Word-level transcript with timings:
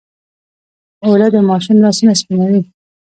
اوړه 1.05 1.27
د 1.33 1.35
ماشوم 1.49 1.77
لاسونه 1.83 2.13
سپینوي 2.21 2.61